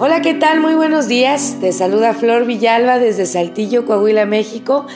Hola, 0.00 0.22
¿qué 0.22 0.32
tal? 0.32 0.60
Muy 0.60 0.76
buenos 0.76 1.08
días. 1.08 1.56
Te 1.60 1.72
saluda 1.72 2.14
Flor 2.14 2.46
Villalba 2.46 3.00
desde 3.00 3.26
Saltillo, 3.26 3.84
Coahuila, 3.84 4.26
México. 4.26 4.86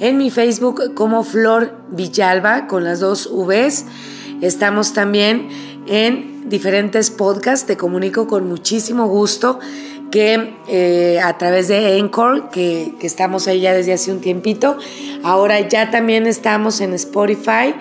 En 0.00 0.18
mi 0.18 0.30
Facebook 0.30 0.94
como 0.94 1.22
Flor 1.22 1.72
Villalba 1.90 2.66
con 2.66 2.84
las 2.84 3.00
dos 3.00 3.30
Vs. 3.32 3.84
Estamos 4.40 4.92
también 4.92 5.48
en 5.86 6.48
diferentes 6.48 7.10
podcasts. 7.10 7.66
Te 7.66 7.76
comunico 7.76 8.26
con 8.26 8.48
muchísimo 8.48 9.06
gusto 9.06 9.60
que 10.10 10.54
eh, 10.68 11.20
a 11.22 11.38
través 11.38 11.68
de 11.68 11.98
Encore, 11.98 12.44
que, 12.52 12.94
que, 12.98 13.06
estamos 13.06 13.46
ahí 13.48 13.60
ya 13.60 13.72
desde 13.72 13.92
hace 13.92 14.12
un 14.12 14.20
tiempito, 14.20 14.76
ahora 15.24 15.60
ya 15.60 15.90
también 15.90 16.26
estamos 16.26 16.80
en 16.80 16.92
Spotify 16.92 17.74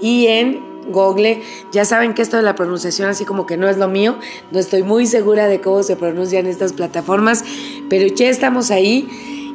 y 0.00 0.26
en 0.26 0.60
Google. 0.90 1.42
Ya 1.72 1.84
saben 1.84 2.14
que 2.14 2.22
esto 2.22 2.36
de 2.36 2.42
la 2.42 2.54
pronunciación 2.54 3.08
así 3.08 3.24
como 3.24 3.46
que 3.46 3.56
no 3.56 3.68
es 3.68 3.78
lo 3.78 3.88
mío, 3.88 4.18
no 4.50 4.58
estoy 4.58 4.82
muy 4.82 5.06
segura 5.06 5.46
de 5.48 5.60
cómo 5.60 5.82
se 5.82 5.96
pronuncian 5.96 6.46
estas 6.46 6.72
plataformas, 6.72 7.44
pero 7.88 8.06
ya 8.06 8.28
estamos 8.28 8.70
ahí 8.70 9.08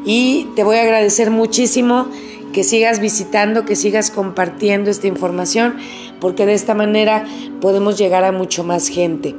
y 0.05 0.49
te 0.55 0.63
voy 0.63 0.77
a 0.77 0.81
agradecer 0.81 1.31
muchísimo 1.31 2.07
que 2.53 2.63
sigas 2.63 2.99
visitando, 2.99 3.65
que 3.65 3.75
sigas 3.75 4.11
compartiendo 4.11 4.89
esta 4.91 5.07
información, 5.07 5.75
porque 6.19 6.45
de 6.45 6.53
esta 6.53 6.73
manera 6.73 7.25
podemos 7.61 7.97
llegar 7.97 8.23
a 8.23 8.31
mucho 8.31 8.63
más 8.63 8.87
gente. 8.87 9.35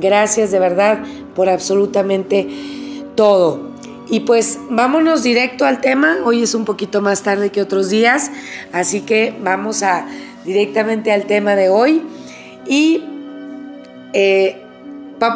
Gracias 0.00 0.50
de 0.50 0.58
verdad 0.58 1.02
por 1.34 1.48
absolutamente 1.48 2.48
todo. 3.14 3.68
Y 4.10 4.20
pues 4.20 4.58
vámonos 4.70 5.22
directo 5.22 5.66
al 5.66 5.80
tema. 5.80 6.18
Hoy 6.24 6.42
es 6.42 6.54
un 6.54 6.64
poquito 6.64 7.02
más 7.02 7.22
tarde 7.22 7.50
que 7.50 7.60
otros 7.60 7.90
días, 7.90 8.30
así 8.72 9.02
que 9.02 9.34
vamos 9.42 9.82
a 9.82 10.06
directamente 10.44 11.12
al 11.12 11.24
tema 11.24 11.54
de 11.56 11.68
hoy. 11.68 12.02
Y 12.66 13.04
eh, 14.14 14.62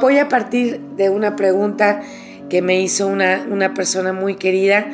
voy 0.00 0.18
a 0.18 0.28
partir 0.28 0.80
de 0.96 1.10
una 1.10 1.36
pregunta 1.36 2.02
que 2.52 2.60
me 2.60 2.82
hizo 2.82 3.06
una, 3.06 3.46
una 3.50 3.72
persona 3.72 4.12
muy 4.12 4.34
querida 4.34 4.86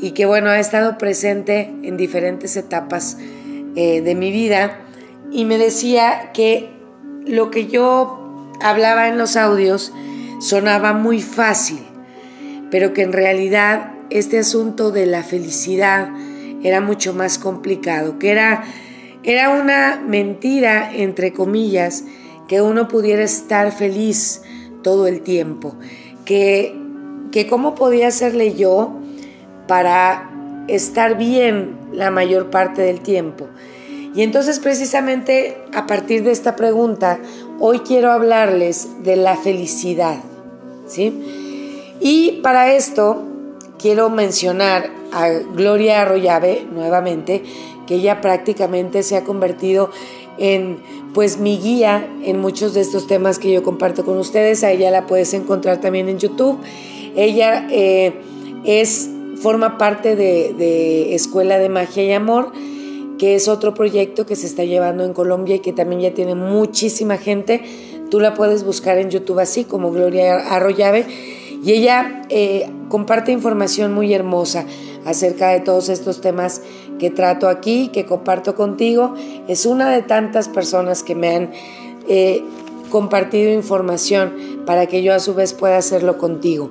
y 0.00 0.12
que 0.12 0.26
bueno, 0.26 0.48
ha 0.48 0.60
estado 0.60 0.96
presente 0.96 1.68
en 1.82 1.96
diferentes 1.96 2.56
etapas 2.56 3.18
eh, 3.74 4.00
de 4.00 4.14
mi 4.14 4.30
vida. 4.30 4.78
Y 5.32 5.44
me 5.44 5.58
decía 5.58 6.30
que 6.32 6.70
lo 7.26 7.50
que 7.50 7.66
yo 7.66 8.52
hablaba 8.62 9.08
en 9.08 9.18
los 9.18 9.34
audios 9.34 9.92
sonaba 10.40 10.92
muy 10.92 11.20
fácil, 11.20 11.80
pero 12.70 12.92
que 12.92 13.02
en 13.02 13.12
realidad 13.12 13.90
este 14.10 14.38
asunto 14.38 14.92
de 14.92 15.06
la 15.06 15.24
felicidad 15.24 16.10
era 16.62 16.80
mucho 16.80 17.12
más 17.12 17.38
complicado, 17.38 18.20
que 18.20 18.30
era, 18.30 18.62
era 19.24 19.50
una 19.50 20.00
mentira, 20.00 20.94
entre 20.94 21.32
comillas, 21.32 22.04
que 22.46 22.62
uno 22.62 22.86
pudiera 22.86 23.24
estar 23.24 23.72
feliz 23.72 24.42
todo 24.84 25.08
el 25.08 25.22
tiempo, 25.22 25.74
que, 26.24 26.79
que 27.32 27.46
cómo 27.46 27.74
podía 27.74 28.10
serle 28.10 28.54
yo 28.54 28.92
para 29.66 30.30
estar 30.68 31.16
bien 31.16 31.76
la 31.92 32.10
mayor 32.10 32.50
parte 32.50 32.82
del 32.82 33.00
tiempo. 33.00 33.46
Y 34.14 34.22
entonces 34.22 34.58
precisamente 34.58 35.56
a 35.72 35.86
partir 35.86 36.24
de 36.24 36.32
esta 36.32 36.56
pregunta, 36.56 37.18
hoy 37.60 37.80
quiero 37.80 38.10
hablarles 38.10 39.02
de 39.04 39.16
la 39.16 39.36
felicidad. 39.36 40.18
¿sí? 40.86 41.96
Y 42.00 42.40
para 42.42 42.72
esto 42.72 43.22
quiero 43.78 44.10
mencionar 44.10 44.90
a 45.12 45.28
Gloria 45.28 46.02
Arroyave 46.02 46.66
nuevamente, 46.72 47.42
que 47.86 47.96
ella 47.96 48.20
prácticamente 48.20 49.02
se 49.02 49.16
ha 49.16 49.24
convertido 49.24 49.90
en 50.38 50.78
pues 51.12 51.38
mi 51.38 51.58
guía 51.58 52.08
en 52.22 52.40
muchos 52.40 52.72
de 52.74 52.80
estos 52.80 53.06
temas 53.06 53.38
que 53.38 53.52
yo 53.52 53.62
comparto 53.62 54.04
con 54.04 54.16
ustedes. 54.18 54.64
A 54.64 54.70
ella 54.70 54.90
la 54.90 55.06
puedes 55.06 55.34
encontrar 55.34 55.80
también 55.80 56.08
en 56.08 56.18
YouTube. 56.18 56.58
Ella 57.16 57.66
eh, 57.70 58.12
es 58.64 59.10
forma 59.40 59.78
parte 59.78 60.16
de, 60.16 61.14
Escuela 61.14 61.58
de 61.58 61.68
Magia 61.68 62.04
y 62.04 62.12
Amor, 62.12 62.52
que 63.18 63.34
es 63.34 63.48
otro 63.48 63.74
proyecto 63.74 64.26
que 64.26 64.36
se 64.36 64.46
está 64.46 64.64
llevando 64.64 65.04
en 65.04 65.12
Colombia 65.12 65.56
y 65.56 65.60
que 65.60 65.72
también 65.72 66.00
ya 66.00 66.14
tiene 66.14 66.34
muchísima 66.34 67.16
gente. 67.16 67.62
Tú 68.10 68.20
la 68.20 68.34
puedes 68.34 68.64
buscar 68.64 68.98
en 68.98 69.10
YouTube 69.10 69.40
así 69.40 69.64
como 69.64 69.92
Gloria 69.92 70.36
Arroyave 70.36 71.06
y 71.62 71.72
ella 71.72 72.22
eh, 72.28 72.68
comparte 72.88 73.32
información 73.32 73.92
muy 73.92 74.12
hermosa 74.12 74.64
acerca 75.04 75.50
de 75.50 75.60
todos 75.60 75.88
estos 75.88 76.20
temas 76.20 76.62
que 76.98 77.10
trato 77.10 77.48
aquí, 77.48 77.88
que 77.88 78.04
comparto 78.04 78.54
contigo. 78.54 79.14
Es 79.48 79.66
una 79.66 79.90
de 79.90 80.02
tantas 80.02 80.48
personas 80.48 81.02
que 81.02 81.14
me 81.14 81.34
han 81.34 81.50
eh, 82.08 82.42
compartido 82.90 83.50
información 83.52 84.62
para 84.66 84.86
que 84.86 85.02
yo 85.02 85.14
a 85.14 85.20
su 85.20 85.34
vez 85.34 85.54
pueda 85.54 85.78
hacerlo 85.78 86.18
contigo. 86.18 86.70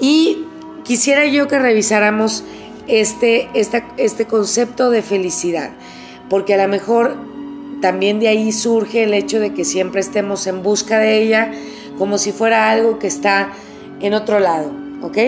Y 0.00 0.44
quisiera 0.84 1.26
yo 1.26 1.48
que 1.48 1.58
revisáramos 1.58 2.44
este, 2.86 3.48
este 3.54 4.26
concepto 4.26 4.90
de 4.90 5.02
felicidad, 5.02 5.72
porque 6.30 6.54
a 6.54 6.62
lo 6.62 6.68
mejor 6.68 7.16
también 7.80 8.20
de 8.20 8.28
ahí 8.28 8.52
surge 8.52 9.04
el 9.04 9.14
hecho 9.14 9.40
de 9.40 9.54
que 9.54 9.64
siempre 9.64 10.00
estemos 10.00 10.46
en 10.46 10.62
busca 10.62 10.98
de 10.98 11.20
ella 11.20 11.52
como 11.98 12.18
si 12.18 12.32
fuera 12.32 12.70
algo 12.70 12.98
que 12.98 13.08
está 13.08 13.52
en 14.00 14.14
otro 14.14 14.38
lado, 14.38 14.70
¿ok? 15.02 15.18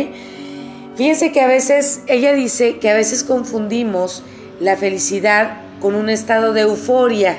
Fíjense 0.97 1.32
que 1.32 1.41
a 1.41 1.47
veces, 1.47 2.03
ella 2.06 2.32
dice 2.32 2.78
que 2.78 2.91
a 2.91 2.94
veces 2.94 3.25
confundimos 3.25 4.22
la 4.60 4.76
felicidad 4.76 5.62
con 5.80 5.94
un 5.94 6.09
estado 6.09 6.53
de 6.53 6.62
euforia 6.62 7.39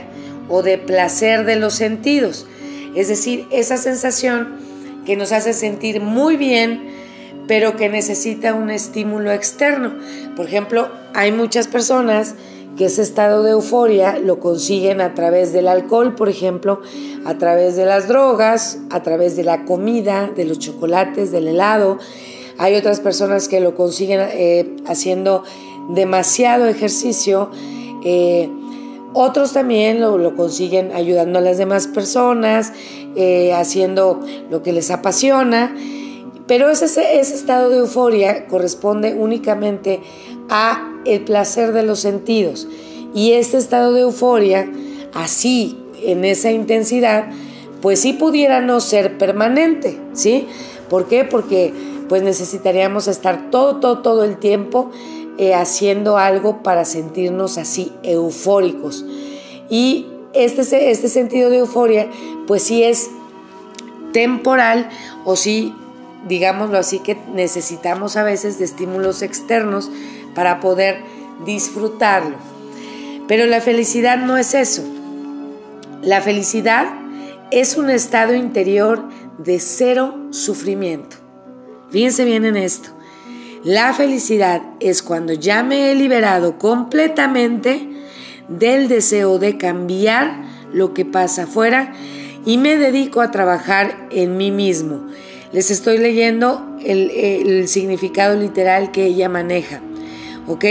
o 0.50 0.64
de 0.64 0.78
placer 0.78 1.46
de 1.46 1.56
los 1.56 1.74
sentidos, 1.74 2.48
es 2.96 3.08
decir, 3.08 3.48
esa 3.52 3.78
sensación 3.78 4.56
que 5.06 5.16
nos 5.16 5.32
hace 5.32 5.54
sentir 5.54 6.02
muy 6.02 6.38
bien, 6.38 6.90
pero 7.48 7.76
que 7.76 7.90
necesita 7.90 8.54
un 8.54 8.70
estímulo 8.70 9.32
externo. 9.32 9.94
Por 10.36 10.46
ejemplo, 10.46 10.90
hay 11.14 11.32
muchas 11.32 11.68
personas 11.68 12.36
que 12.78 12.86
ese 12.86 13.02
estado 13.02 13.44
de 13.44 13.52
euforia 13.52 14.18
lo 14.20 14.40
consiguen 14.40 15.02
a 15.02 15.14
través 15.14 15.52
del 15.52 15.68
alcohol, 15.68 16.16
por 16.16 16.30
ejemplo, 16.30 16.82
a 17.26 17.38
través 17.38 17.76
de 17.76 17.86
las 17.86 18.08
drogas, 18.08 18.80
a 18.90 19.04
través 19.04 19.36
de 19.36 19.44
la 19.44 19.66
comida, 19.66 20.32
de 20.36 20.46
los 20.46 20.60
chocolates, 20.60 21.32
del 21.32 21.48
helado. 21.48 22.00
Hay 22.58 22.76
otras 22.76 23.00
personas 23.00 23.48
que 23.48 23.60
lo 23.60 23.76
consiguen 23.76 24.22
eh, 24.22 24.78
haciendo 24.86 25.44
demasiado 25.90 26.68
ejercicio. 26.68 27.52
Eh, 28.06 28.50
otros 29.14 29.54
también 29.54 30.00
lo, 30.00 30.36
consiguen 30.36 30.92
ayudando 30.92 31.40
a 31.40 31.42
las 31.42 31.58
demás 31.58 31.88
personas, 31.88 32.74
eh, 33.16 33.54
haciendo 33.54 34.22
lo 34.50 34.64
que 34.64 34.74
les 34.74 34.92
apasiona. 34.92 35.76
Pero 36.48 36.70
ese, 36.70 36.86
ese 36.86 37.36
estado 37.36 37.70
de 37.70 37.78
euforia 37.78 38.48
corresponde 38.48 39.14
únicamente 39.14 40.02
a 40.50 40.92
el 41.06 41.22
placer 41.22 41.74
de 41.74 41.84
los 41.84 42.00
sentidos. 42.00 42.68
Y 43.14 43.34
este 43.34 43.58
estado 43.58 43.94
de 43.94 44.02
euforia, 44.02 44.70
así, 45.14 45.78
en 46.04 46.26
esa 46.26 46.52
intensidad, 46.52 47.30
pues 47.82 48.00
sí 48.00 48.14
pudiera 48.14 48.62
no 48.62 48.80
ser 48.80 49.18
permanente, 49.18 50.00
¿sí? 50.14 50.48
¿Por 50.90 51.08
qué? 51.08 51.24
Porque 51.24 51.74
pues 52.08 52.24
necesitaríamos 52.24 53.08
estar 53.08 53.50
todo, 53.50 53.78
todo, 53.78 54.00
todo 54.00 54.24
el 54.24 54.38
tiempo 54.38 54.92
eh, 55.38 55.54
haciendo 55.54 56.18
algo 56.18 56.64
para 56.64 56.86
sentirnos 56.86 57.58
así 57.58 57.92
eufóricos. 58.04 59.06
Y 59.70 60.08
este, 60.34 60.92
este 60.92 61.08
sentido 61.08 61.50
de 61.50 61.58
euforia, 61.58 62.10
pues 62.48 62.64
sí 62.64 62.84
es 62.84 63.10
temporal 64.12 64.90
o 65.26 65.36
sí, 65.36 65.74
digámoslo 66.28 66.78
así, 66.78 67.00
que 67.00 67.18
necesitamos 67.34 68.18
a 68.18 68.24
veces 68.24 68.60
de 68.60 68.66
estímulos 68.66 69.22
externos 69.22 69.90
para 70.36 70.60
poder 70.60 71.02
disfrutarlo. 71.46 72.36
Pero 73.28 73.46
la 73.46 73.62
felicidad 73.62 74.18
no 74.18 74.38
es 74.38 74.54
eso. 74.54 74.84
La 76.02 76.22
felicidad 76.22 76.88
es 77.52 77.78
un 77.78 77.90
estado 77.90 78.34
interior 78.34 79.04
de 79.38 79.60
cero 79.60 80.16
sufrimiento. 80.32 81.18
Fíjense 81.90 82.26
bien 82.26 82.46
en 82.46 82.58
esto. 82.58 82.90
La 83.64 83.94
felicidad 83.94 84.64
es 84.80 85.04
cuando 85.04 85.34
ya 85.34 85.62
me 85.62 85.92
he 85.92 85.96
liberado 85.96 86.58
completamente 86.58 87.88
del 88.48 88.88
deseo 88.88 89.38
de 89.38 89.58
cambiar 89.58 90.46
lo 90.74 90.96
que 90.96 91.06
pasa 91.06 91.44
afuera 91.44 91.94
y 92.44 92.58
me 92.58 92.78
dedico 92.78 93.22
a 93.22 93.30
trabajar 93.30 94.08
en 94.10 94.36
mí 94.36 94.50
mismo. 94.50 95.08
Les 95.52 95.70
estoy 95.70 96.00
leyendo 96.00 96.76
el, 96.84 97.12
el 97.12 97.68
significado 97.68 98.36
literal 98.36 98.92
que 98.92 99.06
ella 99.06 99.30
maneja. 99.30 99.80
¿Ok? 100.48 100.66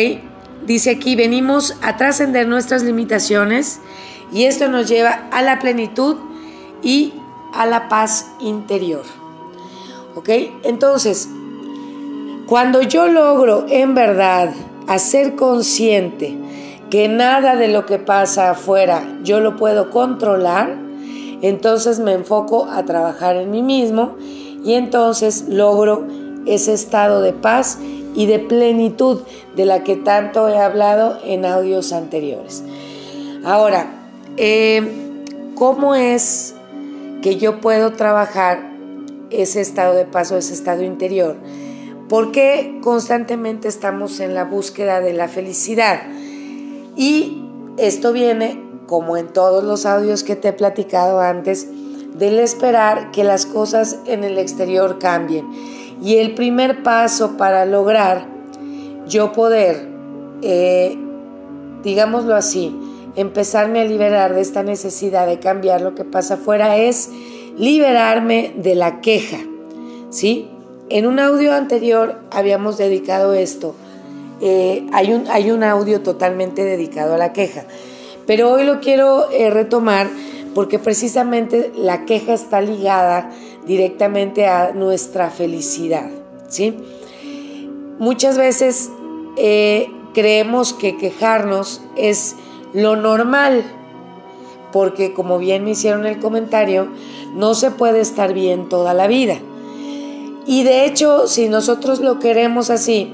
Dice 0.67 0.91
aquí, 0.91 1.15
venimos 1.15 1.77
a 1.83 1.97
trascender 1.97 2.49
nuestras 2.49 2.83
limitaciones 2.83 3.79
y 4.33 4.45
esto 4.45 4.69
nos 4.69 4.89
lleva 4.89 5.29
a 5.31 5.43
la 5.43 5.61
plenitud 5.61 6.17
y 6.83 7.15
a 7.55 7.67
la 7.67 7.89
paz 7.89 8.33
interior. 8.41 9.05
¿Ok? 10.17 10.29
Entonces, 10.65 11.29
cuando 12.51 12.83
yo 12.83 13.07
logro 13.07 13.65
en 13.69 13.95
verdad 13.95 14.53
hacer 14.89 15.37
consciente 15.37 16.37
que 16.91 17.07
nada 17.07 17.55
de 17.55 17.69
lo 17.69 17.87
que 17.87 18.01
pasa 18.01 18.51
afuera 18.51 19.21
yo 19.23 19.39
lo 19.39 19.55
puedo 19.55 19.91
controlar, 19.91 20.77
entonces 21.43 22.01
me 22.01 22.13
enfoco 22.13 22.65
a 22.65 22.85
trabajar 22.85 23.37
en 23.37 23.53
mí 23.53 23.63
mismo 23.63 24.17
y 24.65 24.73
entonces 24.73 25.45
logro 25.49 26.09
ese 26.45 26.73
estado 26.73 27.23
de 27.23 27.33
paz 27.33 27.79
y 28.17 28.27
de 28.27 28.41
plenitud 28.41 29.21
de 29.55 29.65
la 29.65 29.85
que 29.85 29.95
tanto 29.95 30.49
he 30.49 30.59
hablado 30.59 31.21
en 31.25 31.47
audios 31.47 31.93
anteriores. 31.93 32.65
Ahora, 33.45 33.93
eh, 34.37 34.83
¿cómo 35.55 35.95
es 35.95 36.57
que 37.23 37.37
yo 37.37 37.61
puedo 37.61 37.93
trabajar 37.93 38.73
ese 39.31 39.61
estado 39.61 39.95
de 39.95 40.05
paz 40.05 40.33
o 40.33 40.37
ese 40.37 40.53
estado 40.53 40.83
interior? 40.83 41.37
Porque 42.11 42.81
constantemente 42.83 43.69
estamos 43.69 44.19
en 44.19 44.35
la 44.35 44.45
búsqueda 44.45 45.01
de 45.01 45.13
la 45.13 45.29
felicidad. 45.29 46.03
Y 46.97 47.45
esto 47.79 48.13
viene, 48.13 48.61
como 48.89 49.17
en 49.17 49.29
todos 49.29 49.63
los 49.63 49.87
audios 49.87 50.25
que 50.25 50.35
te 50.35 50.49
he 50.49 50.53
platicado 50.53 51.21
antes, 51.21 51.69
del 52.19 52.41
esperar 52.41 53.13
que 53.13 53.23
las 53.23 53.47
cosas 53.47 54.01
en 54.07 54.25
el 54.25 54.39
exterior 54.39 54.99
cambien. 54.99 55.47
Y 56.03 56.17
el 56.17 56.35
primer 56.35 56.83
paso 56.83 57.37
para 57.37 57.65
lograr 57.65 58.27
yo 59.07 59.31
poder, 59.31 59.89
eh, 60.43 60.99
digámoslo 61.85 62.35
así, 62.35 62.77
empezarme 63.15 63.83
a 63.83 63.85
liberar 63.85 64.35
de 64.35 64.41
esta 64.41 64.65
necesidad 64.65 65.29
de 65.29 65.39
cambiar 65.39 65.81
lo 65.81 65.95
que 65.95 66.05
pasa 66.05 66.35
afuera 66.35 66.77
es 66.77 67.09
liberarme 67.57 68.53
de 68.57 68.75
la 68.75 69.01
queja, 69.01 69.39
¿sí? 70.11 70.49
En 70.91 71.07
un 71.07 71.21
audio 71.21 71.55
anterior 71.55 72.19
habíamos 72.33 72.77
dedicado 72.77 73.33
esto. 73.33 73.77
Eh, 74.41 74.89
hay, 74.93 75.13
un, 75.13 75.63
audio 75.63 76.01
totalmente 76.01 76.65
dedicado 76.65 77.15
a 77.15 77.17
la 77.17 77.33
queja. 77.33 77.63
Pero 78.27 78.51
hoy 78.51 78.65
lo 78.65 78.81
quiero 78.81 79.31
eh, 79.31 79.51
retomar 79.51 80.09
porque 80.53 80.81
precisamente 80.81 81.71
la 81.77 82.07
queja 82.07 82.33
está 82.33 82.61
ligada 82.61 83.31
directamente 83.67 84.49
a 84.49 84.73
nuestra 84.73 85.31
felicidad. 85.31 86.11
¿sí? 86.49 86.77
Muchas 88.01 88.37
veces 88.37 88.91
eh, 89.37 89.89
creemos 90.13 90.73
que 90.73 90.97
quejarnos 90.97 91.83
es 91.95 92.35
lo 92.75 92.97
normal, 92.97 93.63
porque 94.73 95.13
como 95.13 95.39
bien 95.39 95.63
me 95.63 95.71
hicieron 95.71 96.05
el 96.05 96.19
comentario, 96.19 96.89
no 97.37 97.55
se 97.55 97.71
puede 97.71 98.01
estar 98.01 98.33
bien 98.35 98.69
toda 98.69 98.93
la 98.93 99.07
vida. 99.07 99.39
Y 100.47 100.65
de 100.65 100.85
hecho, 100.85 101.27
si 101.27 101.49
nosotros 101.49 102.01
lo 102.01 102.19
queremos 102.19 102.71
así, 102.71 103.13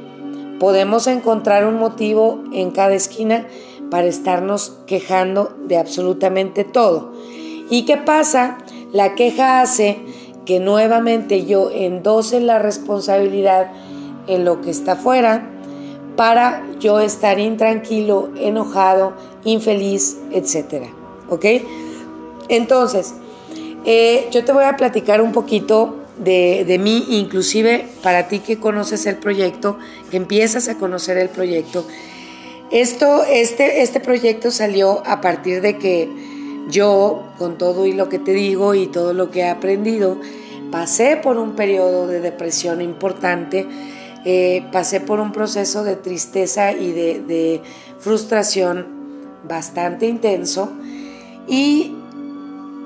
podemos 0.58 1.06
encontrar 1.06 1.66
un 1.66 1.78
motivo 1.78 2.42
en 2.52 2.70
cada 2.70 2.94
esquina 2.94 3.46
para 3.90 4.06
estarnos 4.06 4.78
quejando 4.86 5.56
de 5.66 5.76
absolutamente 5.76 6.64
todo. 6.64 7.12
¿Y 7.70 7.84
qué 7.84 7.96
pasa? 7.96 8.58
La 8.92 9.14
queja 9.14 9.60
hace 9.60 9.98
que 10.44 10.60
nuevamente 10.60 11.44
yo 11.44 11.70
endose 11.70 12.40
la 12.40 12.58
responsabilidad 12.58 13.70
en 14.28 14.44
lo 14.44 14.60
que 14.60 14.70
está 14.70 14.92
afuera 14.92 15.50
para 16.16 16.64
yo 16.80 17.00
estar 17.00 17.38
intranquilo, 17.38 18.30
enojado, 18.36 19.12
infeliz, 19.44 20.16
etc. 20.32 20.86
¿Ok? 21.28 21.44
Entonces, 22.48 23.14
eh, 23.84 24.28
yo 24.30 24.44
te 24.44 24.52
voy 24.52 24.64
a 24.64 24.76
platicar 24.76 25.20
un 25.20 25.32
poquito 25.32 25.96
de, 26.18 26.78
mí, 26.80 27.04
inclusive 27.10 27.86
para 28.02 28.28
ti 28.28 28.40
que 28.40 28.58
conoces 28.58 29.06
el 29.06 29.16
proyecto, 29.16 29.78
que 30.10 30.16
empiezas 30.16 30.68
a 30.68 30.76
conocer 30.76 31.18
el 31.18 31.28
proyecto. 31.28 31.86
Esto, 32.70 33.24
este, 33.24 33.82
este 33.82 34.00
proyecto 34.00 34.50
salió 34.50 35.06
a 35.06 35.20
partir 35.20 35.60
de 35.60 35.78
que 35.78 36.08
yo, 36.68 37.22
con 37.38 37.58
todo 37.58 37.86
y 37.86 37.92
lo 37.92 38.08
que 38.08 38.18
te 38.18 38.32
digo 38.32 38.74
y 38.74 38.86
todo 38.86 39.12
lo 39.12 39.30
que 39.30 39.40
he 39.40 39.48
aprendido, 39.48 40.18
pasé 40.70 41.16
por 41.16 41.38
un 41.38 41.54
periodo 41.54 42.06
de 42.06 42.20
depresión 42.20 42.80
importante, 42.80 43.66
eh, 44.24 44.64
pasé 44.72 45.00
por 45.00 45.20
un 45.20 45.30
proceso 45.30 45.84
de 45.84 45.94
tristeza 45.94 46.72
y 46.72 46.90
de, 46.90 47.20
de 47.20 47.62
frustración 48.00 48.86
bastante 49.46 50.06
intenso 50.06 50.72
y 51.46 51.94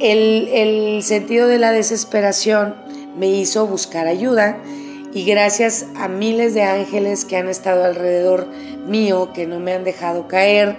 el, 0.00 0.49
el 0.49 1.02
sentido 1.02 1.49
de 1.49 1.59
la 1.59 1.73
desesperación 1.73 2.75
me 3.21 3.29
hizo 3.29 3.67
buscar 3.67 4.07
ayuda 4.07 4.57
y 5.12 5.27
gracias 5.27 5.85
a 5.95 6.09
miles 6.09 6.55
de 6.55 6.62
ángeles 6.62 7.27
que 7.27 7.37
han 7.37 7.49
estado 7.49 7.85
alrededor 7.85 8.47
mío, 8.87 9.31
que 9.35 9.47
no 9.47 9.61
me 9.61 9.75
han 9.75 9.85
dejado 9.85 10.27
caer, 10.27 10.79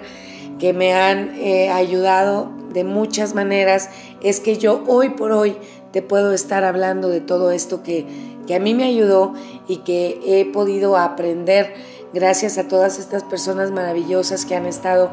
que 0.58 0.72
me 0.72 0.92
han 0.92 1.36
eh, 1.36 1.70
ayudado 1.70 2.50
de 2.72 2.82
muchas 2.82 3.36
maneras, 3.36 3.90
es 4.24 4.40
que 4.40 4.58
yo 4.58 4.82
hoy 4.88 5.10
por 5.10 5.30
hoy 5.30 5.56
te 5.92 6.02
puedo 6.02 6.32
estar 6.32 6.64
hablando 6.64 7.10
de 7.10 7.20
todo 7.20 7.52
esto 7.52 7.84
que, 7.84 8.06
que 8.48 8.56
a 8.56 8.58
mí 8.58 8.74
me 8.74 8.84
ayudó 8.84 9.34
y 9.68 9.78
que 9.78 10.18
he 10.24 10.44
podido 10.44 10.96
aprender 10.96 11.72
gracias 12.12 12.58
a 12.58 12.66
todas 12.66 12.98
estas 12.98 13.22
personas 13.22 13.70
maravillosas 13.70 14.46
que 14.46 14.56
han 14.56 14.66
estado 14.66 15.12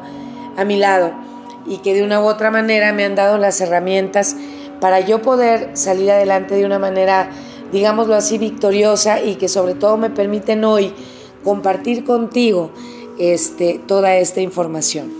a 0.56 0.64
mi 0.64 0.76
lado 0.76 1.12
y 1.64 1.78
que 1.78 1.94
de 1.94 2.02
una 2.02 2.20
u 2.20 2.24
otra 2.24 2.50
manera 2.50 2.92
me 2.92 3.04
han 3.04 3.14
dado 3.14 3.38
las 3.38 3.60
herramientas 3.60 4.34
para 4.80 5.00
yo 5.00 5.22
poder 5.22 5.70
salir 5.74 6.10
adelante 6.10 6.54
de 6.54 6.64
una 6.64 6.78
manera, 6.78 7.30
digámoslo 7.72 8.14
así, 8.14 8.38
victoriosa 8.38 9.22
y 9.22 9.36
que 9.36 9.48
sobre 9.48 9.74
todo 9.74 9.96
me 9.96 10.10
permiten 10.10 10.64
hoy 10.64 10.92
compartir 11.44 12.04
contigo 12.04 12.70
este, 13.18 13.80
toda 13.86 14.16
esta 14.16 14.40
información. 14.40 15.12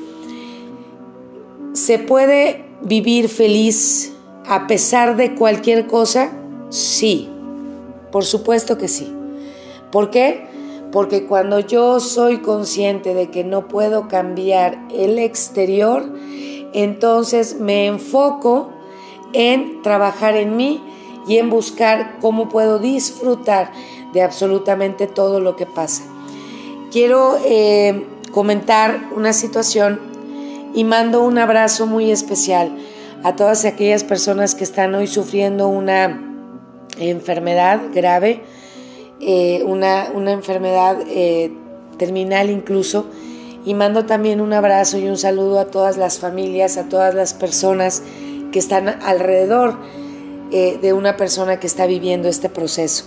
¿Se 1.75 1.99
puede 1.99 2.65
vivir 2.83 3.29
feliz 3.29 4.13
a 4.47 4.67
pesar 4.67 5.17
de 5.17 5.35
cualquier 5.35 5.87
cosa? 5.87 6.33
Sí, 6.71 7.29
por 8.11 8.25
supuesto 8.25 8.79
que 8.79 8.89
sí. 8.89 9.13
¿Por 9.93 10.11
qué? 10.11 10.49
Porque 10.93 11.27
cuando 11.27 11.61
yo 11.61 12.01
soy 12.01 12.39
consciente 12.39 13.15
de 13.15 13.31
que 13.31 13.45
no 13.45 13.69
puedo 13.69 14.09
cambiar 14.09 14.79
el 14.93 15.19
exterior, 15.19 16.05
entonces 16.73 17.61
me 17.61 17.87
enfoco 17.87 18.73
en 19.33 19.83
trabajar 19.83 20.37
en 20.37 20.57
mí 20.57 20.83
y 21.27 21.39
en 21.39 21.51
buscar 21.51 22.19
cómo 22.21 22.49
puedo 22.49 22.79
disfrutar 22.79 23.73
de 24.13 24.23
absolutamente 24.23 25.07
todo 25.07 25.41
lo 25.41 25.57
que 25.57 25.67
pasa. 25.67 26.03
Quiero 26.91 27.39
eh, 27.45 28.05
comentar 28.33 29.09
una 29.15 29.33
situación 29.33 30.01
y 30.75 30.85
mando 30.85 31.23
un 31.23 31.39
abrazo 31.39 31.87
muy 31.87 32.11
especial 32.11 32.77
a 33.23 33.37
todas 33.37 33.65
aquellas 33.65 34.05
personas 34.05 34.55
que 34.55 34.65
están 34.65 34.95
hoy 34.95 35.07
sufriendo 35.07 35.69
una 35.69 36.21
enfermedad 36.99 37.81
grave, 37.95 38.43
eh, 39.21 39.63
una, 39.65 40.07
enfermedad 40.33 40.99
eh, 41.07 41.53
terminal 41.99 42.51
incluso, 42.51 43.07
y 43.65 43.75
mando 43.75 44.07
también 44.07 44.41
un 44.41 44.55
abrazo 44.55 44.97
y 44.97 45.07
un 45.07 45.19
saludo 45.19 45.61
a 45.61 45.67
todas 45.67 45.99
las 45.99 46.19
familias, 46.19 46.79
a 46.79 46.89
todas 46.89 47.15
las 47.15 47.35
personas 47.35 48.03
que 48.51 48.59
están 48.59 48.89
alrededor 48.89 49.79
eh, 50.51 50.79
de 50.81 50.93
una 50.93 51.17
persona 51.17 51.61
que 51.61 51.67
está 51.67 51.87
viviendo 51.87 52.29
este 52.29 52.49
proceso. 52.49 53.05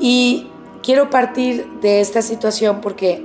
Y 0.00 0.48
quiero 0.82 1.10
partir 1.10 1.66
de 1.80 2.00
esta 2.00 2.22
situación 2.22 2.80
porque 2.80 3.22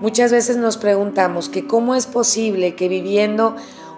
muchas 0.00 0.32
veces 0.32 0.56
nos 0.56 0.76
preguntamos 0.76 1.48
que 1.48 1.66
cómo 1.66 1.94
es 1.94 2.06
posible 2.06 2.74
que 2.74 2.88
viviendo 2.88 3.56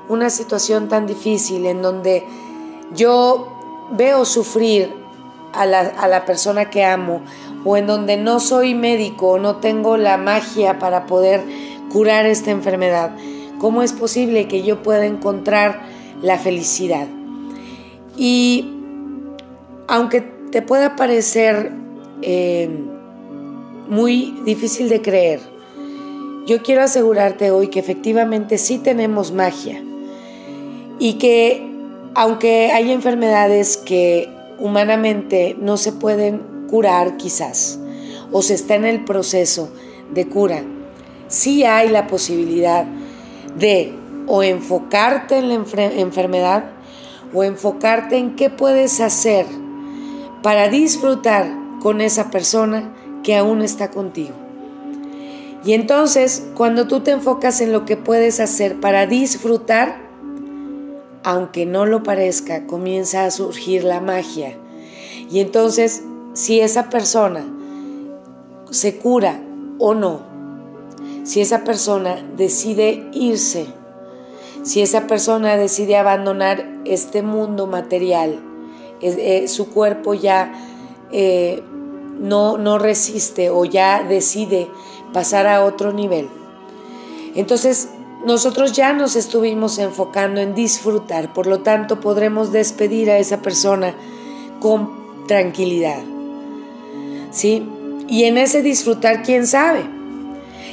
una 0.09 0.31
situación 0.31 0.89
tan 0.89 1.07
difícil 1.07 1.67
en 1.67 1.83
donde 1.83 2.25
yo 2.95 3.49
veo 3.93 4.25
sufrir 4.25 4.93
a 5.53 5.67
la, 5.67 5.81
a 5.81 6.07
la 6.09 6.25
persona 6.25 6.71
que 6.71 6.85
amo 6.85 7.23
o 7.65 7.77
en 7.77 7.87
donde 7.87 8.17
no 8.17 8.41
soy 8.41 8.75
médico, 8.75 9.39
no 9.39 9.57
tengo 9.57 9.97
la 9.97 10.17
magia 10.17 10.79
para 10.79 11.07
poder 11.07 11.43
curar 11.91 12.27
esta 12.27 12.51
enfermedad, 12.51 13.11
¿cómo 13.59 13.83
es 13.83 13.93
posible 13.93 14.49
que 14.49 14.63
yo 14.63 14.83
pueda 14.83 15.07
encontrar 15.07 15.81
la 16.23 16.39
felicidad? 16.39 17.07
Y 18.17 18.69
aunque 19.89 20.21
te 20.21 20.63
pueda 20.63 20.97
parecer 20.97 21.73
eh, 22.23 22.69
muy 23.89 24.37
difícil 24.45 24.89
de 24.89 25.01
creer, 25.03 25.41
yo 26.47 26.63
quiero 26.63 26.83
asegurarte 26.83 27.51
hoy 27.51 27.69
que 27.69 27.81
efectivamente 27.81 28.59
sí 28.59 28.79
tenemos 28.79 29.33
magia 29.33 29.83
y 30.99 31.15
que 31.15 31.67
aunque 32.15 32.73
hay 32.73 32.91
enfermedades 32.91 33.77
que 33.77 34.29
humanamente 34.59 35.57
no 35.61 35.77
se 35.77 35.93
pueden 35.93 36.67
curar 36.69 37.17
quizás 37.17 37.79
o 38.33 38.43
se 38.43 38.55
está 38.55 38.75
en 38.75 38.85
el 38.85 39.05
proceso 39.05 39.71
de 40.13 40.29
cura, 40.29 40.63
sí 41.29 41.65
hay 41.65 41.89
la 41.89 42.07
posibilidad 42.07 42.85
de 43.57 43.95
o 44.33 44.45
enfocarte 44.45 45.39
en 45.39 45.49
la 45.49 45.55
enfermedad 45.55 46.71
o 47.35 47.43
enfocarte 47.43 48.17
en 48.17 48.37
qué 48.37 48.49
puedes 48.49 49.01
hacer 49.01 49.45
para 50.41 50.69
disfrutar 50.69 51.51
con 51.81 52.01
esa 52.01 52.31
persona 52.31 52.95
que 53.25 53.37
aún 53.37 53.61
está 53.61 53.91
contigo. 53.91 54.35
Y 55.65 55.73
entonces, 55.73 56.45
cuando 56.55 56.87
tú 56.87 57.01
te 57.01 57.11
enfocas 57.11 57.61
en 57.61 57.73
lo 57.73 57.85
que 57.85 57.97
puedes 57.97 58.39
hacer 58.39 58.79
para 58.79 59.07
disfrutar, 59.07 60.01
aunque 61.25 61.67
no 61.67 61.85
lo 61.85 62.05
parezca, 62.05 62.69
comienza 62.69 63.25
a 63.25 63.33
surgir 63.33 63.83
la 63.83 64.01
magia. 64.01 64.57
Y 65.29 65.41
entonces, 65.41 66.05
si 66.35 66.61
esa 66.61 66.89
persona 66.89 67.45
se 68.71 68.97
cura 68.97 69.41
o 69.81 69.95
no, 69.95 70.21
si 71.25 71.41
esa 71.41 71.65
persona 71.65 72.25
decide 72.37 73.09
irse, 73.13 73.80
si 74.63 74.83
esa 74.83 75.07
persona 75.07 75.57
decide 75.57 75.97
abandonar 75.97 76.67
este 76.85 77.23
mundo 77.23 77.67
material, 77.67 78.41
eh, 79.01 79.49
su 79.49 79.71
cuerpo 79.71 80.15
ya 80.15 80.53
eh, 81.11 81.63
no, 82.19 82.59
no 82.59 82.79
resiste 82.79 83.51
o 83.51 83.65
ya 83.65 84.03
decide 84.03 84.69
pasar 85.13 85.47
a 85.47 85.65
otro 85.65 85.93
nivel. 85.93 86.29
Entonces, 87.35 87.89
nosotros 88.25 88.73
ya 88.73 88.93
nos 88.93 89.17
estuvimos 89.17 89.79
enfocando 89.79 90.41
en 90.41 90.55
disfrutar, 90.55 91.33
por 91.33 91.47
lo 91.47 91.61
tanto 91.61 92.01
podremos 92.01 92.53
despedir 92.53 93.11
a 93.11 93.19
esa 93.19 93.41
persona 93.41 93.95
con 94.61 95.27
tranquilidad. 95.27 96.03
¿Sí? 97.31 97.67
Y 98.09 98.25
en 98.25 98.37
ese 98.37 98.61
disfrutar, 98.61 99.23
¿quién 99.23 99.47
sabe? 99.47 100.00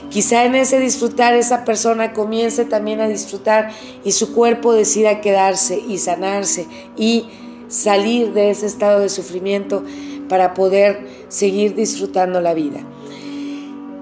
Quizá 0.09 0.45
en 0.45 0.55
ese 0.55 0.79
disfrutar 0.79 1.33
esa 1.35 1.65
persona 1.65 2.13
comience 2.13 2.65
también 2.65 3.01
a 3.01 3.07
disfrutar 3.07 3.71
y 4.03 4.13
su 4.13 4.33
cuerpo 4.33 4.73
decida 4.73 5.21
quedarse 5.21 5.79
y 5.79 5.97
sanarse 5.97 6.65
y 6.95 7.27
salir 7.67 8.33
de 8.33 8.49
ese 8.49 8.65
estado 8.65 9.01
de 9.01 9.09
sufrimiento 9.09 9.83
para 10.29 10.53
poder 10.53 11.07
seguir 11.27 11.75
disfrutando 11.75 12.39
la 12.41 12.53
vida. 12.53 12.79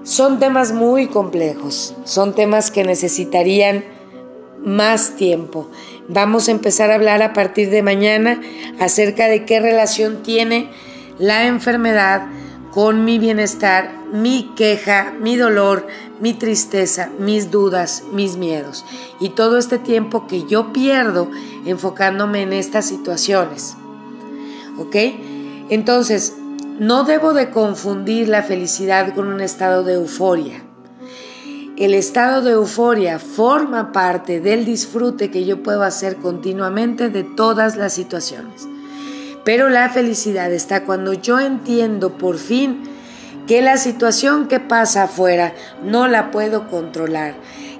Son 0.04 0.38
temas 0.38 0.72
muy 0.72 1.08
complejos, 1.08 1.94
son 2.04 2.34
temas 2.34 2.70
que 2.70 2.84
necesitarían 2.84 3.84
más 4.64 5.16
tiempo. 5.16 5.68
Vamos 6.08 6.48
a 6.48 6.52
empezar 6.52 6.90
a 6.90 6.94
hablar 6.94 7.22
a 7.22 7.32
partir 7.32 7.70
de 7.70 7.82
mañana 7.82 8.40
acerca 8.78 9.26
de 9.26 9.44
qué 9.44 9.58
relación 9.58 10.22
tiene 10.22 10.68
la 11.18 11.46
enfermedad 11.46 12.26
con 12.76 13.06
mi 13.06 13.18
bienestar, 13.18 13.90
mi 14.12 14.52
queja, 14.54 15.14
mi 15.18 15.36
dolor, 15.36 15.86
mi 16.20 16.34
tristeza, 16.34 17.08
mis 17.18 17.50
dudas, 17.50 18.02
mis 18.12 18.36
miedos 18.36 18.84
y 19.18 19.30
todo 19.30 19.56
este 19.56 19.78
tiempo 19.78 20.26
que 20.26 20.44
yo 20.44 20.74
pierdo 20.74 21.30
enfocándome 21.64 22.42
en 22.42 22.52
estas 22.52 22.84
situaciones. 22.84 23.76
¿Ok? 24.76 24.94
Entonces, 25.70 26.34
no 26.78 27.04
debo 27.04 27.32
de 27.32 27.48
confundir 27.48 28.28
la 28.28 28.42
felicidad 28.42 29.14
con 29.14 29.28
un 29.28 29.40
estado 29.40 29.82
de 29.82 29.94
euforia. 29.94 30.62
El 31.78 31.94
estado 31.94 32.42
de 32.42 32.50
euforia 32.50 33.18
forma 33.18 33.90
parte 33.90 34.38
del 34.38 34.66
disfrute 34.66 35.30
que 35.30 35.46
yo 35.46 35.62
puedo 35.62 35.82
hacer 35.82 36.16
continuamente 36.16 37.08
de 37.08 37.24
todas 37.24 37.76
las 37.76 37.94
situaciones. 37.94 38.68
Pero 39.46 39.68
la 39.68 39.88
felicidad 39.90 40.52
está 40.52 40.82
cuando 40.82 41.12
yo 41.12 41.38
entiendo 41.38 42.18
por 42.18 42.36
fin 42.36 42.82
que 43.46 43.62
la 43.62 43.76
situación 43.76 44.48
que 44.48 44.58
pasa 44.58 45.04
afuera 45.04 45.54
no 45.84 46.08
la 46.08 46.32
puedo 46.32 46.66
controlar, 46.66 47.36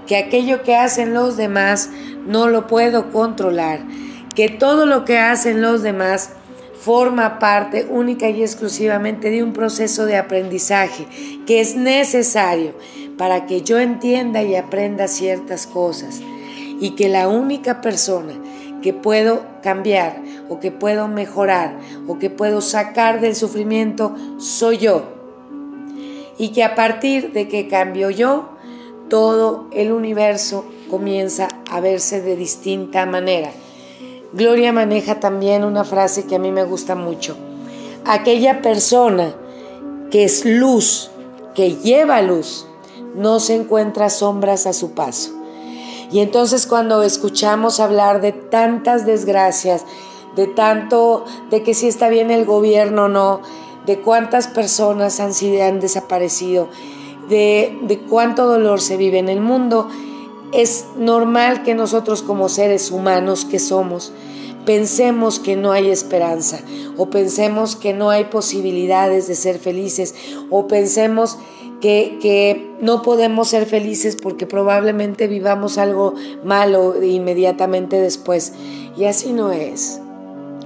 que 0.06 0.16
aquello 0.16 0.62
que 0.62 0.76
hacen 0.76 1.12
los 1.12 1.36
demás 1.36 1.90
no 2.24 2.48
lo 2.48 2.68
puedo 2.68 3.10
controlar, 3.10 3.80
que 4.36 4.48
todo 4.48 4.86
lo 4.86 5.04
que 5.04 5.18
hacen 5.18 5.60
los 5.60 5.82
demás 5.82 6.30
forma 6.80 7.40
parte 7.40 7.84
única 7.90 8.28
y 8.28 8.42
exclusivamente 8.42 9.30
de 9.30 9.42
un 9.42 9.52
proceso 9.52 10.06
de 10.06 10.18
aprendizaje 10.18 11.08
que 11.48 11.60
es 11.60 11.74
necesario 11.74 12.74
para 13.18 13.46
que 13.46 13.62
yo 13.62 13.80
entienda 13.80 14.44
y 14.44 14.54
aprenda 14.54 15.08
ciertas 15.08 15.66
cosas 15.66 16.20
y 16.78 16.90
que 16.90 17.08
la 17.08 17.26
única 17.26 17.80
persona 17.80 18.34
que 18.86 18.92
puedo 18.92 19.42
cambiar 19.64 20.22
o 20.48 20.60
que 20.60 20.70
puedo 20.70 21.08
mejorar 21.08 21.76
o 22.06 22.20
que 22.20 22.30
puedo 22.30 22.60
sacar 22.60 23.20
del 23.20 23.34
sufrimiento 23.34 24.14
soy 24.38 24.78
yo. 24.78 25.02
Y 26.38 26.50
que 26.50 26.62
a 26.62 26.76
partir 26.76 27.32
de 27.32 27.48
que 27.48 27.66
cambio 27.66 28.10
yo, 28.10 28.48
todo 29.10 29.66
el 29.72 29.90
universo 29.90 30.64
comienza 30.88 31.48
a 31.68 31.80
verse 31.80 32.22
de 32.22 32.36
distinta 32.36 33.06
manera. 33.06 33.50
Gloria 34.32 34.72
maneja 34.72 35.18
también 35.18 35.64
una 35.64 35.82
frase 35.82 36.26
que 36.26 36.36
a 36.36 36.38
mí 36.38 36.52
me 36.52 36.62
gusta 36.62 36.94
mucho. 36.94 37.36
Aquella 38.04 38.62
persona 38.62 39.34
que 40.12 40.22
es 40.22 40.44
luz, 40.44 41.10
que 41.56 41.74
lleva 41.74 42.22
luz, 42.22 42.68
no 43.16 43.40
se 43.40 43.56
encuentra 43.56 44.10
sombras 44.10 44.64
a 44.68 44.72
su 44.72 44.92
paso. 44.92 45.35
Y 46.10 46.20
entonces 46.20 46.66
cuando 46.66 47.02
escuchamos 47.02 47.80
hablar 47.80 48.20
de 48.20 48.32
tantas 48.32 49.06
desgracias, 49.06 49.84
de 50.36 50.46
tanto, 50.46 51.24
de 51.50 51.62
que 51.62 51.74
si 51.74 51.88
está 51.88 52.08
bien 52.08 52.30
el 52.30 52.44
gobierno 52.44 53.04
o 53.04 53.08
no, 53.08 53.40
de 53.86 53.98
cuántas 54.00 54.48
personas 54.48 55.20
han, 55.20 55.32
sido, 55.32 55.64
han 55.64 55.80
desaparecido, 55.80 56.68
de, 57.28 57.78
de 57.82 58.00
cuánto 58.00 58.46
dolor 58.46 58.80
se 58.80 58.96
vive 58.96 59.18
en 59.18 59.28
el 59.28 59.40
mundo, 59.40 59.88
es 60.52 60.86
normal 60.96 61.62
que 61.62 61.74
nosotros 61.74 62.22
como 62.22 62.48
seres 62.48 62.90
humanos 62.90 63.44
que 63.44 63.58
somos, 63.58 64.12
pensemos 64.64 65.38
que 65.38 65.56
no 65.56 65.72
hay 65.72 65.90
esperanza 65.90 66.60
o 66.96 67.08
pensemos 67.08 67.76
que 67.76 67.94
no 67.94 68.10
hay 68.10 68.24
posibilidades 68.24 69.28
de 69.28 69.34
ser 69.34 69.58
felices 69.58 70.14
o 70.50 70.66
pensemos 70.66 71.38
que, 71.80 72.18
que, 72.20 72.65
no 72.80 73.02
podemos 73.02 73.48
ser 73.48 73.66
felices 73.66 74.16
porque 74.20 74.46
probablemente 74.46 75.28
vivamos 75.28 75.78
algo 75.78 76.14
malo 76.44 77.02
inmediatamente 77.02 78.00
después. 78.00 78.52
Y 78.96 79.04
así 79.04 79.32
no 79.32 79.52
es, 79.52 80.00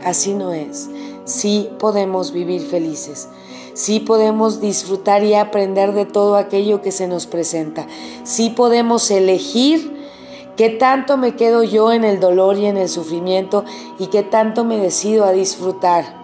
así 0.04 0.34
no 0.34 0.52
es. 0.52 0.88
Sí 1.24 1.70
podemos 1.78 2.32
vivir 2.32 2.62
felices. 2.62 3.28
Sí 3.74 4.00
podemos 4.00 4.60
disfrutar 4.60 5.22
y 5.24 5.34
aprender 5.34 5.92
de 5.92 6.04
todo 6.04 6.36
aquello 6.36 6.82
que 6.82 6.92
se 6.92 7.06
nos 7.06 7.26
presenta. 7.26 7.86
Sí 8.24 8.50
podemos 8.50 9.10
elegir 9.10 9.92
qué 10.56 10.70
tanto 10.70 11.16
me 11.16 11.36
quedo 11.36 11.62
yo 11.62 11.92
en 11.92 12.04
el 12.04 12.20
dolor 12.20 12.58
y 12.58 12.66
en 12.66 12.76
el 12.76 12.88
sufrimiento 12.88 13.64
y 13.98 14.08
qué 14.08 14.22
tanto 14.22 14.64
me 14.64 14.78
decido 14.78 15.24
a 15.24 15.32
disfrutar. 15.32 16.19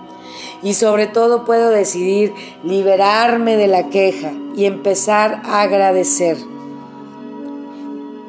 Y 0.62 0.74
sobre 0.74 1.06
todo 1.06 1.44
puedo 1.44 1.70
decidir 1.70 2.32
liberarme 2.64 3.56
de 3.56 3.66
la 3.66 3.88
queja 3.88 4.32
y 4.56 4.64
empezar 4.64 5.42
a 5.44 5.62
agradecer. 5.62 6.36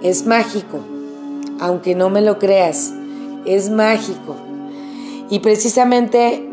Es 0.03 0.25
mágico, 0.25 0.79
aunque 1.59 1.95
no 1.95 2.09
me 2.09 2.21
lo 2.21 2.37
creas, 2.37 2.93
es 3.45 3.69
mágico. 3.69 4.35
Y 5.29 5.39
precisamente 5.39 6.47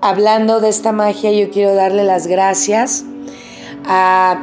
hablando 0.00 0.60
de 0.60 0.68
esta 0.68 0.92
magia, 0.92 1.32
yo 1.32 1.50
quiero 1.50 1.74
darle 1.74 2.04
las 2.04 2.26
gracias 2.26 3.04
a 3.84 4.42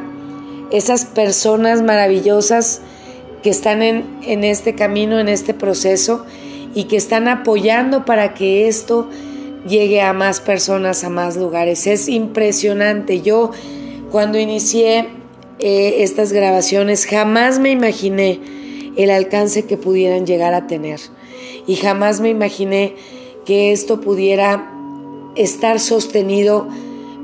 esas 0.71 1.05
personas 1.05 1.81
maravillosas 1.81 2.81
que 3.43 3.50
están 3.50 3.81
en, 3.83 4.43
este 4.43 4.75
camino, 4.75 5.19
en 5.19 5.29
este 5.29 5.53
proceso, 5.53 6.25
y 6.74 6.85
que 6.85 6.97
están 6.97 7.27
apoyando 7.27 8.03
para 8.03 8.33
que 8.33 8.67
esto 8.67 9.07
llegue 9.67 10.01
a 10.01 10.13
más 10.13 10.39
personas, 10.39 11.03
a 11.03 11.10
más 11.10 11.38
lugares. 11.38 11.88
Es 11.88 12.07
impresionante. 12.07 13.22
Yo 13.22 13.51
cuando 14.12 14.38
inicié 14.38 15.07
eh, 15.60 15.95
estas 16.00 16.31
grabaciones 16.31 17.05
jamás 17.05 17.60
me 17.60 17.72
imaginé 17.72 18.39
el 18.98 19.10
alcance 19.10 19.65
que 19.65 19.77
pudieran 19.77 20.25
llegar 20.25 20.53
a 20.53 20.67
tener 20.67 21.00
y 21.67 21.75
jamás 21.75 22.22
me 22.22 22.29
imaginé 22.29 22.95
que 23.45 23.72
esto 23.72 24.01
pudiera 24.01 24.72
estar 25.36 25.79
sostenido 25.79 26.67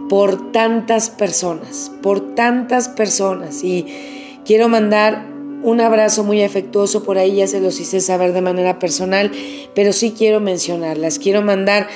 por 0.09 0.51
tantas 0.51 1.09
personas, 1.09 1.91
por 2.01 2.35
tantas 2.35 2.89
personas. 2.89 3.63
Y 3.63 3.85
quiero 4.45 4.67
mandar 4.67 5.25
un 5.63 5.79
abrazo 5.79 6.23
muy 6.23 6.43
afectuoso 6.43 7.03
por 7.03 7.17
ahí, 7.17 7.35
ya 7.37 7.47
se 7.47 7.61
los 7.61 7.79
hice 7.79 8.01
saber 8.01 8.33
de 8.33 8.41
manera 8.41 8.79
personal, 8.79 9.31
pero 9.73 9.93
sí 9.93 10.13
quiero 10.17 10.39
mencionarlas. 10.39 11.19
Quiero 11.19 11.41
mandar 11.41 11.87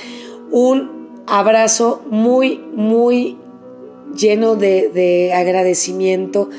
un 0.51 1.23
abrazo 1.27 2.01
muy, 2.09 2.57
muy 2.73 3.37
lleno 4.15 4.55
de, 4.55 4.89
de 4.89 5.33
agradecimiento 5.33 6.49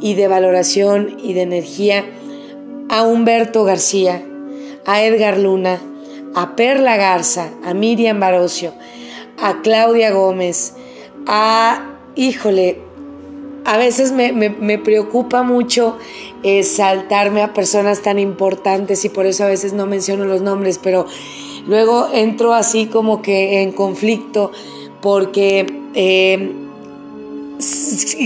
y 0.00 0.14
de 0.14 0.28
valoración 0.28 1.16
y 1.22 1.32
de 1.32 1.42
energía 1.42 2.04
a 2.88 3.02
Humberto 3.02 3.64
García, 3.64 4.22
a 4.86 5.02
Edgar 5.02 5.38
Luna, 5.38 5.80
a 6.34 6.56
Perla 6.56 6.96
Garza, 6.96 7.50
a 7.64 7.74
Miriam 7.74 8.20
Barocio, 8.20 8.74
a 9.38 9.62
Claudia 9.62 10.10
Gómez, 10.12 10.74
a, 11.26 11.96
híjole, 12.16 12.78
a 13.64 13.78
veces 13.78 14.12
me, 14.12 14.78
preocupa 14.78 15.42
mucho 15.42 15.96
eh, 16.42 16.62
saltarme 16.64 17.42
a 17.42 17.54
personas 17.54 18.02
tan 18.02 18.18
importantes 18.18 19.04
y 19.04 19.08
por 19.08 19.24
eso 19.24 19.44
a 19.44 19.48
veces 19.48 19.72
no 19.72 19.86
menciono 19.86 20.26
los 20.26 20.42
nombres, 20.42 20.78
pero 20.82 21.06
luego 21.66 22.08
entro 22.12 22.54
así 22.54 22.86
como 22.86 23.22
que 23.22 23.62
en 23.62 23.72
conflicto 23.72 24.52
porque 25.00 25.66
eh, 25.94 26.52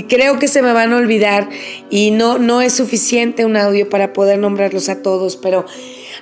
creo 0.08 0.38
que 0.38 0.48
se 0.48 0.62
me 0.62 0.72
van 0.72 0.92
a 0.92 0.96
olvidar 0.96 1.48
y 1.90 2.10
no, 2.10 2.38
no 2.38 2.62
es 2.62 2.72
suficiente 2.74 3.44
un 3.44 3.56
audio 3.56 3.88
para 3.88 4.12
poder 4.12 4.38
nombrarlos 4.38 4.88
a 4.88 5.02
todos, 5.02 5.36
pero 5.36 5.66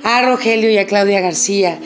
a 0.02 0.22
Rogelio 0.22 0.70
y 0.70 0.78
a 0.78 0.86
Claudia 0.86 1.20
García, 1.20 1.78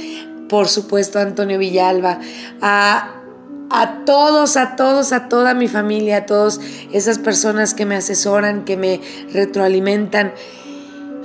por 0.49 0.69
supuesto 0.69 1.19
a 1.19 1.23
Antonio 1.23 1.59
Villalba, 1.59 2.21
a, 2.61 3.23
a 3.71 4.05
todos, 4.05 4.57
a 4.57 4.77
todos, 4.77 5.13
a 5.13 5.29
toda 5.29 5.55
mi 5.55 5.69
familia, 5.69 6.19
a 6.19 6.27
todas 6.27 6.61
esas 6.93 7.19
personas 7.19 7.75
que 7.75 7.87
me 7.87 7.97
asesoran, 7.97 8.65
que 8.65 8.77
me 8.77 9.01
retroalimentan. 9.33 10.33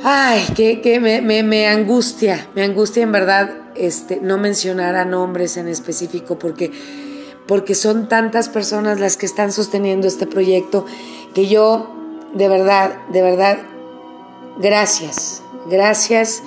Ay, 0.07 0.45
que, 0.53 0.99
me, 0.99 1.41
me, 1.41 1.67
angustia, 1.67 2.47
me 2.53 2.61
angustia 2.61 3.01
en 3.01 3.11
verdad 3.11 3.49
este, 3.73 4.19
no 4.21 4.37
mencionar 4.37 4.95
a 4.95 5.03
nombres 5.03 5.57
en 5.57 5.67
específico 5.67 6.37
porque, 6.37 6.71
porque 7.47 7.73
son 7.73 8.07
tantas 8.07 8.47
personas 8.47 8.99
las 8.99 9.17
que 9.17 9.25
están 9.25 9.51
sosteniendo 9.51 10.05
este 10.05 10.27
proyecto 10.27 10.85
que 11.33 11.47
yo, 11.47 11.89
de 12.35 12.47
verdad, 12.47 12.91
de 13.11 13.23
verdad, 13.23 13.57
gracias, 14.59 15.41
gracias 15.71 16.43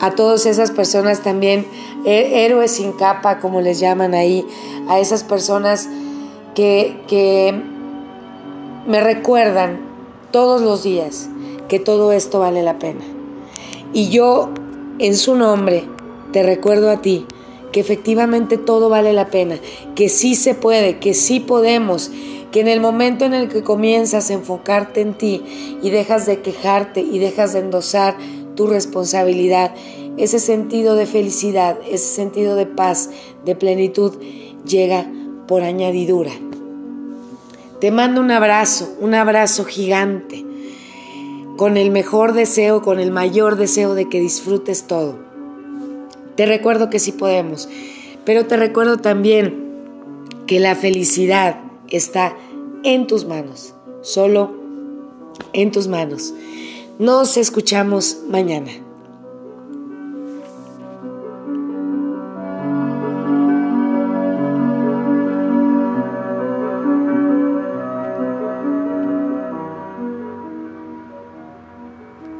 a 0.00 0.12
todas 0.12 0.46
esas 0.46 0.70
personas 0.70 1.20
también, 1.20 1.66
héroes 2.06 2.70
sin 2.70 2.92
capa, 2.92 3.38
como 3.38 3.60
les 3.60 3.80
llaman 3.80 4.14
ahí, 4.14 4.46
a 4.88 4.98
esas 4.98 5.24
personas 5.24 5.90
que, 6.54 7.02
que 7.06 7.52
me 8.86 9.02
recuerdan 9.02 9.78
todos 10.30 10.62
los 10.62 10.84
días 10.84 11.28
que 11.68 11.78
todo 11.78 12.12
esto 12.12 12.40
vale 12.40 12.62
la 12.62 12.78
pena. 12.78 13.04
Y 13.92 14.08
yo, 14.08 14.50
en 14.98 15.16
su 15.16 15.34
nombre, 15.34 15.84
te 16.32 16.42
recuerdo 16.42 16.90
a 16.90 17.00
ti 17.00 17.26
que 17.72 17.80
efectivamente 17.80 18.56
todo 18.56 18.88
vale 18.88 19.12
la 19.12 19.28
pena, 19.28 19.58
que 19.94 20.08
sí 20.08 20.34
se 20.34 20.54
puede, 20.54 20.98
que 20.98 21.14
sí 21.14 21.40
podemos, 21.40 22.10
que 22.50 22.60
en 22.60 22.68
el 22.68 22.80
momento 22.80 23.24
en 23.24 23.34
el 23.34 23.48
que 23.48 23.62
comienzas 23.62 24.30
a 24.30 24.34
enfocarte 24.34 25.00
en 25.02 25.14
ti 25.14 25.42
y 25.82 25.90
dejas 25.90 26.26
de 26.26 26.40
quejarte 26.40 27.00
y 27.00 27.18
dejas 27.18 27.52
de 27.52 27.60
endosar 27.60 28.16
tu 28.54 28.66
responsabilidad, 28.66 29.74
ese 30.16 30.40
sentido 30.40 30.96
de 30.96 31.06
felicidad, 31.06 31.78
ese 31.88 32.14
sentido 32.14 32.56
de 32.56 32.66
paz, 32.66 33.10
de 33.44 33.54
plenitud, 33.54 34.14
llega 34.66 35.06
por 35.46 35.62
añadidura. 35.62 36.32
Te 37.80 37.90
mando 37.90 38.20
un 38.20 38.30
abrazo, 38.30 38.96
un 39.00 39.14
abrazo 39.14 39.64
gigante, 39.64 40.44
con 41.58 41.76
el 41.76 41.90
mejor 41.90 42.34
deseo, 42.34 42.82
con 42.82 43.00
el 43.00 43.10
mayor 43.10 43.56
deseo 43.56 43.94
de 43.94 44.08
que 44.08 44.20
disfrutes 44.20 44.84
todo. 44.86 45.18
Te 46.36 46.46
recuerdo 46.46 46.88
que 46.88 47.00
sí 47.00 47.10
podemos, 47.10 47.68
pero 48.24 48.46
te 48.46 48.56
recuerdo 48.56 48.98
también 48.98 49.66
que 50.46 50.60
la 50.60 50.76
felicidad 50.76 51.56
está 51.88 52.36
en 52.84 53.08
tus 53.08 53.24
manos, 53.24 53.74
solo 54.02 54.54
en 55.52 55.72
tus 55.72 55.88
manos. 55.88 56.32
Nos 57.00 57.36
escuchamos 57.36 58.18
mañana. 58.28 58.70